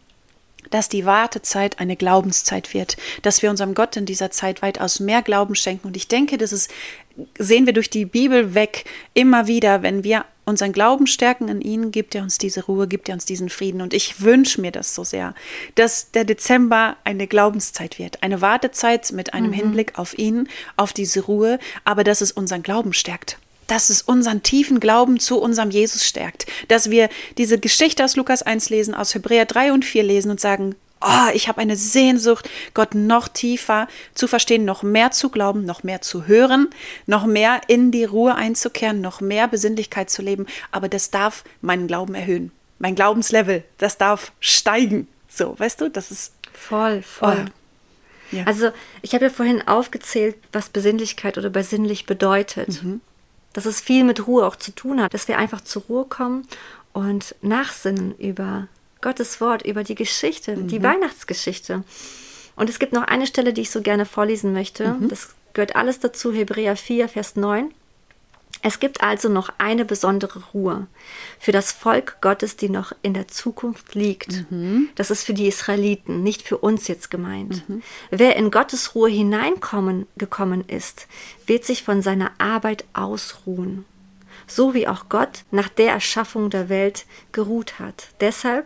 [0.70, 5.22] dass die Wartezeit eine Glaubenszeit wird, dass wir unserem Gott in dieser Zeit weitaus mehr
[5.22, 5.88] Glauben schenken.
[5.88, 6.72] Und ich denke, das ist,
[7.38, 11.92] sehen wir durch die Bibel weg immer wieder, wenn wir unseren Glauben stärken in ihn,
[11.92, 13.82] gibt er uns diese Ruhe, gibt er uns diesen Frieden.
[13.82, 15.34] Und ich wünsche mir das so sehr,
[15.76, 19.54] dass der Dezember eine Glaubenszeit wird, eine Wartezeit mit einem mhm.
[19.54, 24.44] Hinblick auf ihn, auf diese Ruhe, aber dass es unseren Glauben stärkt dass es unseren
[24.44, 26.46] tiefen Glauben zu unserem Jesus stärkt.
[26.68, 30.42] Dass wir diese Geschichte aus Lukas 1 lesen, aus Hebräer 3 und 4 lesen und
[30.42, 35.66] sagen, oh, ich habe eine Sehnsucht, Gott noch tiefer zu verstehen, noch mehr zu glauben,
[35.66, 36.70] noch mehr zu hören,
[37.06, 40.48] noch mehr in die Ruhe einzukehren, noch mehr Besinnlichkeit zu leben.
[40.72, 42.52] Aber das darf meinen Glauben erhöhen.
[42.80, 45.08] Mein Glaubenslevel, das darf steigen.
[45.30, 46.34] So, weißt du, das ist.
[46.54, 47.46] Voll, voll.
[47.48, 48.36] Oh.
[48.36, 48.46] Ja.
[48.46, 52.84] Also, ich habe ja vorhin aufgezählt, was Besinnlichkeit oder besinnlich bedeutet.
[52.84, 53.02] Mhm
[53.54, 56.48] dass es viel mit Ruhe auch zu tun hat, dass wir einfach zur Ruhe kommen
[56.92, 58.68] und nachsinnen über
[59.04, 60.68] Gottes Wort, über die Geschichte, mhm.
[60.68, 61.84] die Weihnachtsgeschichte.
[62.56, 64.96] Und es gibt noch eine Stelle, die ich so gerne vorlesen möchte.
[64.96, 65.10] Mhm.
[65.10, 67.72] Das gehört alles dazu, Hebräer 4, Vers 9.
[68.66, 70.88] Es gibt also noch eine besondere Ruhe
[71.38, 74.50] für das Volk Gottes, die noch in der Zukunft liegt.
[74.50, 74.88] Mhm.
[74.96, 77.68] Das ist für die Israeliten, nicht für uns jetzt gemeint.
[77.68, 77.84] Mhm.
[78.10, 81.08] Wer in Gottes Ruhe hineinkommen gekommen ist,
[81.46, 83.84] wird sich von seiner Arbeit ausruhen,
[84.48, 88.08] so wie auch Gott nach der Erschaffung der Welt geruht hat.
[88.22, 88.66] Deshalb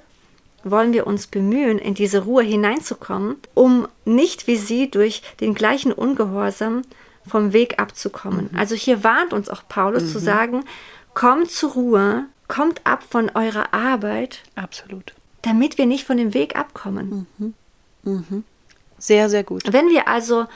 [0.63, 5.91] wollen wir uns bemühen, in diese Ruhe hineinzukommen, um nicht wie sie durch den gleichen
[5.91, 6.81] Ungehorsam
[7.25, 8.49] vom Weg abzukommen.
[8.51, 8.57] Mhm.
[8.57, 10.07] Also hier warnt uns auch Paulus mhm.
[10.09, 10.65] zu sagen,
[11.13, 14.43] kommt zur Ruhe, kommt ab von eurer Arbeit.
[14.55, 15.13] Absolut.
[15.41, 17.27] Damit wir nicht von dem Weg abkommen.
[17.37, 17.53] Mhm.
[18.03, 18.43] mhm.
[18.99, 19.61] Sehr, sehr gut.
[19.71, 20.47] Wenn wir also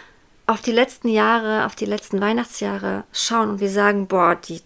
[0.48, 4.62] auf die letzten Jahre, auf die letzten Weihnachtsjahre schauen und wir sagen, boah, die,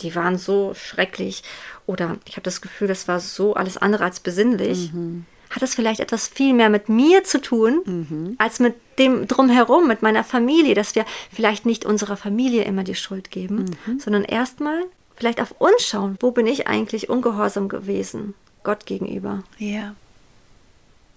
[0.00, 1.42] die waren so schrecklich
[1.86, 5.24] oder ich habe das Gefühl, das war so alles andere als besinnlich, mhm.
[5.50, 8.34] hat es vielleicht etwas viel mehr mit mir zu tun, mhm.
[8.38, 12.94] als mit dem drumherum, mit meiner Familie, dass wir vielleicht nicht unserer Familie immer die
[12.94, 14.00] Schuld geben, mhm.
[14.00, 14.82] sondern erstmal
[15.16, 19.42] vielleicht auf uns schauen, wo bin ich eigentlich ungehorsam gewesen, Gott gegenüber.
[19.58, 19.94] Ja.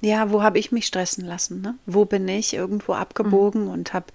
[0.01, 1.61] Ja, wo habe ich mich stressen lassen?
[1.61, 1.75] Ne?
[1.85, 3.71] Wo bin ich irgendwo abgebogen mhm.
[3.71, 4.05] und habe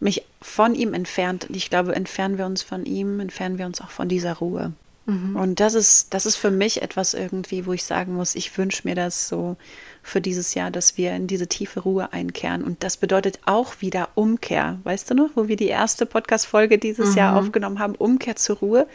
[0.00, 1.46] mich von ihm entfernt?
[1.48, 4.72] Und ich glaube, entfernen wir uns von ihm, entfernen wir uns auch von dieser Ruhe.
[5.06, 5.36] Mhm.
[5.36, 8.82] Und das ist, das ist für mich etwas irgendwie, wo ich sagen muss, ich wünsche
[8.88, 9.56] mir das so
[10.02, 12.64] für dieses Jahr, dass wir in diese tiefe Ruhe einkehren.
[12.64, 14.78] Und das bedeutet auch wieder Umkehr.
[14.84, 17.16] Weißt du noch, wo wir die erste Podcast-Folge dieses mhm.
[17.16, 18.86] Jahr aufgenommen haben, Umkehr zur Ruhe.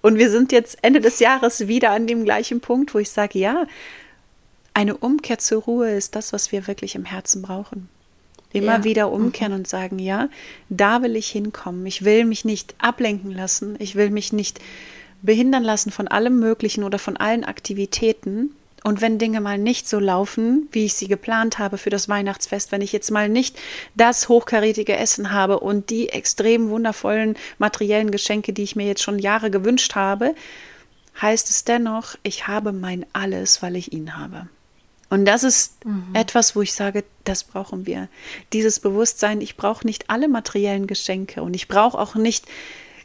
[0.00, 3.38] Und wir sind jetzt Ende des Jahres wieder an dem gleichen Punkt, wo ich sage,
[3.38, 3.66] ja,
[4.74, 7.88] eine Umkehr zur Ruhe ist das, was wir wirklich im Herzen brauchen.
[8.52, 8.84] Immer ja.
[8.84, 9.58] wieder umkehren mhm.
[9.58, 10.28] und sagen, ja,
[10.68, 11.84] da will ich hinkommen.
[11.86, 13.76] Ich will mich nicht ablenken lassen.
[13.78, 14.60] Ich will mich nicht
[15.22, 18.54] behindern lassen von allem Möglichen oder von allen Aktivitäten.
[18.84, 22.70] Und wenn Dinge mal nicht so laufen, wie ich sie geplant habe für das Weihnachtsfest,
[22.72, 23.58] wenn ich jetzt mal nicht
[23.96, 29.18] das hochkarätige Essen habe und die extrem wundervollen materiellen Geschenke, die ich mir jetzt schon
[29.18, 30.34] Jahre gewünscht habe,
[31.20, 34.48] heißt es dennoch, ich habe mein alles, weil ich ihn habe.
[35.10, 36.14] Und das ist mhm.
[36.14, 38.08] etwas, wo ich sage, das brauchen wir.
[38.52, 42.46] Dieses Bewusstsein, ich brauche nicht alle materiellen Geschenke und ich brauche auch nicht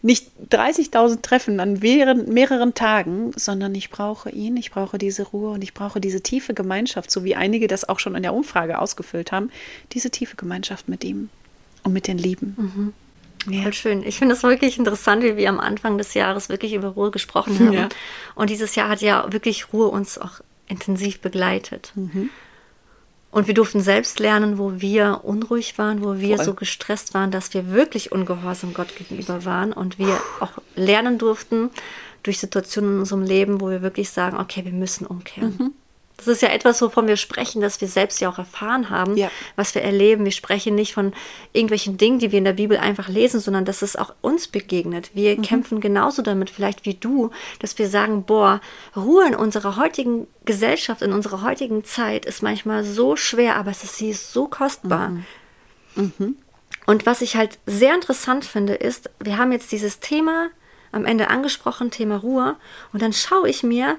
[0.06, 5.52] nicht 30.000 Treffen an mehreren, mehreren Tagen, sondern ich brauche ihn, ich brauche diese Ruhe
[5.52, 8.80] und ich brauche diese tiefe Gemeinschaft, so wie einige das auch schon in der Umfrage
[8.80, 9.50] ausgefüllt haben,
[9.94, 11.30] diese tiefe Gemeinschaft mit ihm
[11.84, 12.94] und mit den Lieben.
[13.46, 13.54] Mhm.
[13.54, 13.64] Ja.
[13.64, 14.04] Voll schön.
[14.04, 17.58] Ich finde es wirklich interessant, wie wir am Anfang des Jahres wirklich über Ruhe gesprochen
[17.68, 17.74] haben.
[17.74, 17.90] Ja.
[18.36, 21.92] Und dieses Jahr hat ja wirklich Ruhe uns auch intensiv begleitet.
[21.96, 22.30] Mhm.
[23.32, 26.46] Und wir durften selbst lernen, wo wir unruhig waren, wo wir Voll.
[26.46, 29.74] so gestresst waren, dass wir wirklich ungehorsam Gott gegenüber waren.
[29.74, 31.72] Und wir auch lernen durften
[32.22, 35.56] durch Situationen in unserem Leben, wo wir wirklich sagen, okay, wir müssen umkehren.
[35.58, 35.74] Mhm.
[36.26, 39.30] Das ist ja etwas, wovon wir sprechen, dass wir selbst ja auch erfahren haben, ja.
[39.56, 40.26] was wir erleben.
[40.26, 41.14] Wir sprechen nicht von
[41.52, 45.12] irgendwelchen Dingen, die wir in der Bibel einfach lesen, sondern dass es auch uns begegnet.
[45.14, 45.42] Wir mhm.
[45.42, 48.62] kämpfen genauso damit, vielleicht wie du, dass wir sagen, boah,
[48.96, 53.84] Ruhe in unserer heutigen Gesellschaft, in unserer heutigen Zeit ist manchmal so schwer, aber es
[53.84, 55.10] ist, sie ist so kostbar.
[55.10, 55.26] Mhm.
[55.96, 56.38] Mhm.
[56.86, 60.50] Und was ich halt sehr interessant finde, ist, wir haben jetzt dieses Thema
[60.92, 62.56] am Ende angesprochen, Thema Ruhe,
[62.92, 63.98] und dann schaue ich mir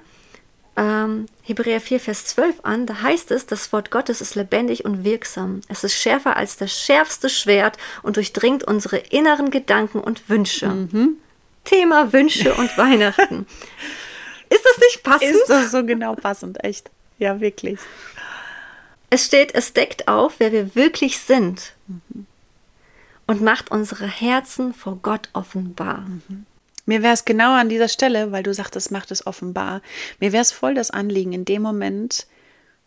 [0.76, 5.04] ähm, Hebräer 4, Vers 12 an, da heißt es, das Wort Gottes ist lebendig und
[5.04, 5.60] wirksam.
[5.68, 10.68] Es ist schärfer als das schärfste Schwert und durchdringt unsere inneren Gedanken und Wünsche.
[10.68, 11.18] Mhm.
[11.64, 13.46] Thema Wünsche und Weihnachten.
[14.50, 15.30] Ist das nicht passend?
[15.30, 16.90] Ist das so genau passend, echt.
[17.18, 17.78] Ja, wirklich.
[19.10, 22.26] Es steht, es deckt auf, wer wir wirklich sind mhm.
[23.26, 26.00] und macht unsere Herzen vor Gott offenbar.
[26.00, 26.46] Mhm.
[26.86, 29.80] Mir wäre es genau an dieser Stelle, weil du sagtest, macht es offenbar.
[30.20, 32.26] Mir wäre es voll das Anliegen in dem Moment,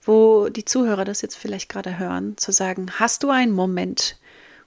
[0.03, 4.17] wo die Zuhörer das jetzt vielleicht gerade hören, zu sagen, hast du einen Moment,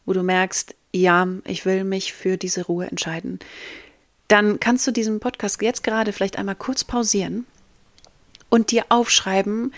[0.04, 3.38] wo du merkst, ja, ich will mich für diese Ruhe entscheiden.
[4.28, 7.46] Dann kannst du diesen Podcast jetzt gerade vielleicht einmal kurz pausieren
[8.48, 9.72] und dir aufschreiben,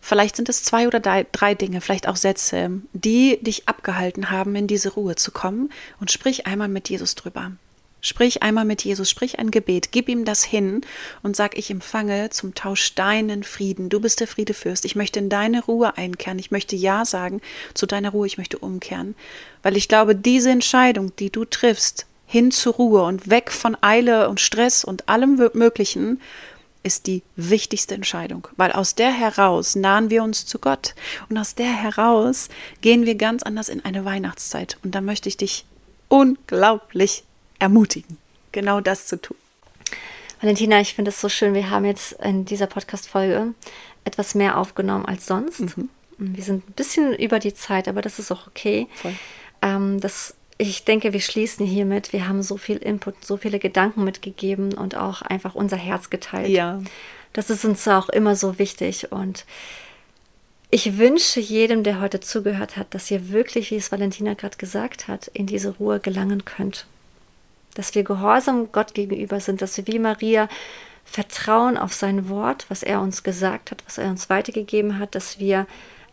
[0.00, 4.66] vielleicht sind es zwei oder drei Dinge, vielleicht auch Sätze, die dich abgehalten haben, in
[4.66, 7.52] diese Ruhe zu kommen und sprich einmal mit Jesus drüber.
[8.00, 10.82] Sprich einmal mit Jesus, sprich ein Gebet, gib ihm das hin
[11.22, 13.88] und sag, ich empfange zum Tausch deinen Frieden.
[13.88, 14.84] Du bist der Friedefürst.
[14.84, 16.38] Ich möchte in deine Ruhe einkehren.
[16.38, 17.40] Ich möchte Ja sagen
[17.74, 18.26] zu deiner Ruhe.
[18.26, 19.16] Ich möchte umkehren.
[19.62, 24.28] Weil ich glaube, diese Entscheidung, die du triffst, hin zur Ruhe und weg von Eile
[24.28, 26.20] und Stress und allem Möglichen,
[26.82, 30.94] ist die wichtigste Entscheidung, weil aus der heraus nahen wir uns zu Gott
[31.28, 32.48] und aus der heraus
[32.80, 34.78] gehen wir ganz anders in eine Weihnachtszeit.
[34.84, 35.64] Und da möchte ich dich
[36.08, 37.24] unglaublich
[37.58, 38.18] ermutigen,
[38.52, 39.36] genau das zu tun.
[40.40, 41.54] Valentina, ich finde es so schön.
[41.54, 43.54] Wir haben jetzt in dieser Podcast-Folge
[44.04, 45.60] etwas mehr aufgenommen als sonst.
[45.60, 45.88] Mhm.
[46.18, 48.86] Wir sind ein bisschen über die Zeit, aber das ist auch okay.
[49.62, 52.12] Ähm, das, ich denke, wir schließen hiermit.
[52.12, 56.48] Wir haben so viel Input, so viele Gedanken mitgegeben und auch einfach unser Herz geteilt.
[56.48, 56.80] Ja.
[57.32, 59.12] Das ist uns auch immer so wichtig.
[59.12, 59.44] Und
[60.70, 65.08] ich wünsche jedem, der heute zugehört hat, dass ihr wirklich, wie es Valentina gerade gesagt
[65.08, 66.86] hat, in diese Ruhe gelangen könnt
[67.78, 70.48] dass wir gehorsam Gott gegenüber sind, dass wir wie Maria
[71.04, 75.38] vertrauen auf sein Wort, was er uns gesagt hat, was er uns weitergegeben hat, dass
[75.38, 75.66] wir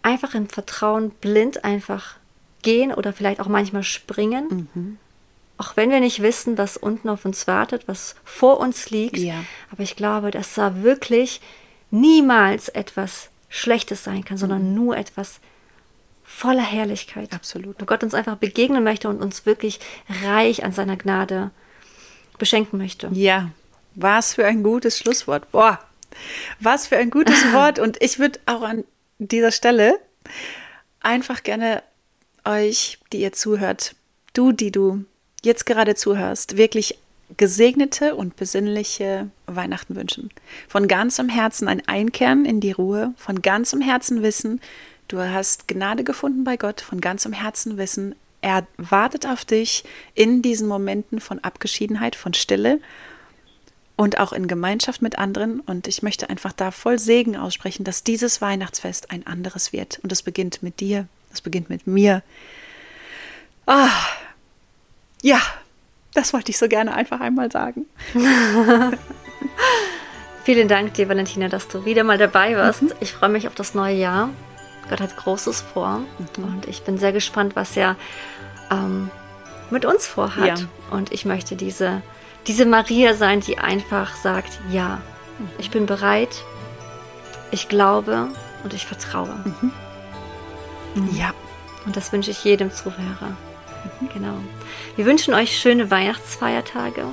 [0.04, 2.18] einfach im Vertrauen blind einfach
[2.62, 4.70] gehen oder vielleicht auch manchmal springen.
[4.74, 4.98] Mhm.
[5.58, 9.18] Auch wenn wir nicht wissen, was unten auf uns wartet, was vor uns liegt.
[9.18, 9.44] Ja.
[9.72, 11.42] Aber ich glaube, dass da wirklich
[11.92, 14.76] niemals etwas Schlechtes sein kann, sondern mhm.
[14.76, 15.40] nur etwas
[16.24, 17.34] voller Herrlichkeit.
[17.34, 17.80] Absolut.
[17.80, 19.80] Wo Gott uns einfach begegnen möchte und uns wirklich
[20.24, 21.52] reich an seiner Gnade
[22.38, 23.10] beschenken möchte.
[23.14, 23.52] Ja,
[23.96, 25.52] was für ein gutes Schlusswort.
[25.52, 25.80] Boah,
[26.60, 27.80] was für ein gutes Wort.
[27.80, 28.84] Und ich würde auch an
[29.20, 30.00] dieser Stelle
[31.02, 31.84] einfach gerne
[32.46, 33.96] euch, die ihr zuhört,
[34.34, 35.06] du, die du
[35.44, 36.98] jetzt gerade zuhörst, wirklich
[37.38, 40.30] gesegnete und besinnliche Weihnachten wünschen.
[40.68, 44.62] Von ganzem Herzen ein Einkehren in die Ruhe, von ganzem Herzen wissen,
[45.08, 49.86] du hast Gnade gefunden bei Gott, von ganzem Herzen wissen, er wartet auf dich
[50.16, 52.82] in diesen Momenten von Abgeschiedenheit, von Stille
[53.96, 55.62] und auch in Gemeinschaft mit anderen.
[55.62, 60.00] Und ich möchte einfach da voll Segen aussprechen, dass dieses Weihnachtsfest ein anderes wird.
[60.04, 62.22] Und es beginnt mit dir, es beginnt mit mir.
[63.66, 63.92] Ah,
[65.22, 65.40] ja,
[66.14, 67.86] das wollte ich so gerne einfach einmal sagen.
[70.44, 72.82] Vielen Dank dir, Valentina, dass du wieder mal dabei warst.
[72.82, 72.92] Mhm.
[73.00, 74.32] Ich freue mich auf das neue Jahr.
[74.90, 76.00] Gott hat Großes vor.
[76.00, 76.44] Mhm.
[76.44, 77.96] Und ich bin sehr gespannt, was er
[78.72, 79.10] ähm,
[79.70, 80.60] mit uns vorhat.
[80.60, 80.66] Ja.
[80.92, 82.02] Und ich möchte diese,
[82.48, 85.02] diese Maria sein, die einfach sagt, ja,
[85.40, 85.50] mhm.
[85.58, 86.44] ich bin bereit,
[87.52, 88.30] ich glaube
[88.64, 89.36] und ich vertraue.
[89.44, 89.72] Mhm.
[90.96, 91.16] mhm.
[91.16, 91.34] Ja.
[91.86, 93.36] Und das wünsche ich jedem Zuhörer.
[94.00, 94.10] Mhm.
[94.14, 94.38] Genau.
[94.96, 97.04] Wir wünschen euch schöne Weihnachtsfeiertage,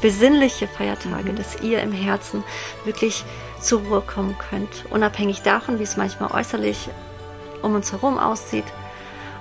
[0.00, 1.36] besinnliche Feiertage, mhm.
[1.36, 2.44] dass ihr im Herzen
[2.84, 3.24] wirklich
[3.60, 6.88] zur Ruhe kommen könnt, unabhängig davon, wie es manchmal äußerlich
[7.62, 8.64] um uns herum aussieht.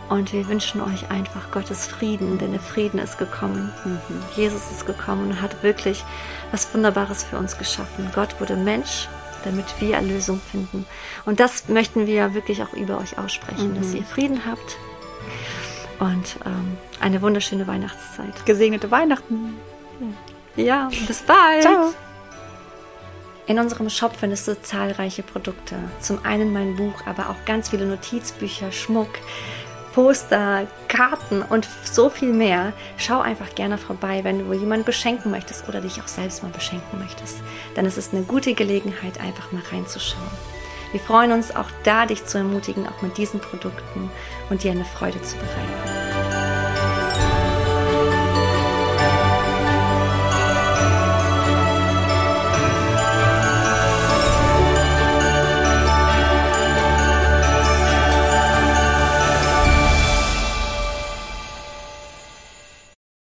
[0.10, 3.72] Und wir wünschen euch einfach Gottes Frieden, denn der Frieden ist gekommen.
[3.86, 4.24] Mhm.
[4.36, 6.04] Jesus ist gekommen und hat wirklich
[6.52, 8.10] was Wunderbares für uns geschaffen.
[8.14, 9.08] Gott wurde Mensch,
[9.46, 10.86] damit wir Erlösung finden.
[11.26, 13.76] Und das möchten wir wirklich auch über euch aussprechen, mhm.
[13.78, 14.78] dass ihr Frieden habt
[16.02, 18.46] und ähm, eine wunderschöne Weihnachtszeit.
[18.46, 19.56] Gesegnete Weihnachten.
[20.56, 21.62] Ja, bis bald.
[21.62, 21.94] Ciao.
[23.48, 25.76] In unserem Shop findest du zahlreiche Produkte.
[26.00, 29.10] Zum einen mein Buch, aber auch ganz viele Notizbücher, Schmuck,
[29.94, 32.74] Poster, Karten und so viel mehr.
[32.98, 37.00] Schau einfach gerne vorbei, wenn du jemanden beschenken möchtest oder dich auch selbst mal beschenken
[37.00, 37.38] möchtest.
[37.76, 40.24] Dann ist es eine gute Gelegenheit, einfach mal reinzuschauen.
[40.92, 44.10] Wir freuen uns auch da, dich zu ermutigen, auch mit diesen Produkten
[44.50, 46.01] und dir eine Freude zu bereiten.